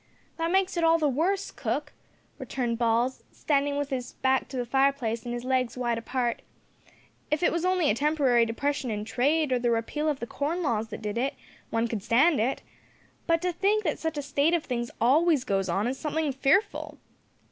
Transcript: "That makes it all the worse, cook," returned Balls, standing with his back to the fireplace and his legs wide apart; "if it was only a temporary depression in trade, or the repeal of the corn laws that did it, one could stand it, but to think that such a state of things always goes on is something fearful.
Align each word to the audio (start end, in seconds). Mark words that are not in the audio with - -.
"That 0.37 0.49
makes 0.49 0.77
it 0.77 0.83
all 0.83 0.97
the 0.97 1.07
worse, 1.07 1.51
cook," 1.51 1.93
returned 2.39 2.79
Balls, 2.79 3.23
standing 3.31 3.77
with 3.77 3.91
his 3.91 4.13
back 4.13 4.47
to 4.47 4.57
the 4.57 4.65
fireplace 4.65 5.25
and 5.25 5.31
his 5.31 5.43
legs 5.43 5.77
wide 5.77 5.99
apart; 5.99 6.41
"if 7.29 7.43
it 7.43 7.51
was 7.51 7.63
only 7.63 7.87
a 7.87 7.93
temporary 7.93 8.43
depression 8.43 8.89
in 8.89 9.05
trade, 9.05 9.51
or 9.51 9.59
the 9.59 9.69
repeal 9.69 10.09
of 10.09 10.19
the 10.19 10.25
corn 10.25 10.63
laws 10.63 10.87
that 10.87 11.03
did 11.03 11.19
it, 11.19 11.35
one 11.69 11.87
could 11.87 12.01
stand 12.01 12.39
it, 12.39 12.63
but 13.27 13.43
to 13.43 13.53
think 13.53 13.83
that 13.83 13.99
such 13.99 14.17
a 14.17 14.23
state 14.23 14.55
of 14.55 14.63
things 14.65 14.89
always 14.99 15.43
goes 15.43 15.69
on 15.69 15.85
is 15.85 15.99
something 15.99 16.31
fearful. 16.33 16.97